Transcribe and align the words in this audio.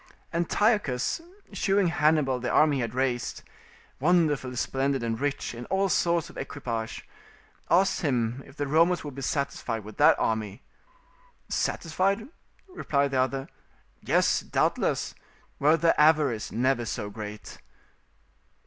Antiochus, 0.33 1.21
shewing 1.53 1.89
Hannibal 1.89 2.39
the 2.39 2.49
army 2.49 2.77
he 2.77 2.81
had 2.81 2.95
raised, 2.95 3.43
wonderfully 3.99 4.55
splendid 4.55 5.03
and 5.03 5.19
rich 5.19 5.53
in 5.53 5.65
all 5.67 5.89
sorts 5.89 6.27
of 6.27 6.39
equipage, 6.39 7.07
asked 7.69 8.01
him 8.01 8.41
if 8.47 8.55
the 8.57 8.65
Romans 8.65 9.03
would 9.03 9.13
be 9.13 9.21
satisfied 9.21 9.83
with 9.83 9.97
that 9.97 10.17
army? 10.17 10.63
"Satisfied," 11.49 12.29
replied 12.67 13.11
the 13.11 13.21
other, 13.21 13.47
"yes, 14.01 14.39
doubtless, 14.39 15.13
were 15.59 15.77
their 15.77 15.93
avarice 16.01 16.51
never 16.51 16.85
so 16.85 17.11
great." 17.11 17.59